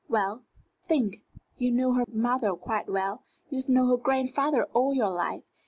"Well, 0.09 0.41
think. 0.81 1.17
You 1.59 1.69
knew 1.71 1.91
her 1.93 2.05
mother 2.07 2.55
quite 2.55 2.89
well. 2.89 3.21
You 3.51 3.57
have 3.57 3.69
known 3.69 3.87
her 3.89 3.97
grandfather 3.97 4.63
all 4.73 4.95
your 4.95 5.11
life. 5.11 5.43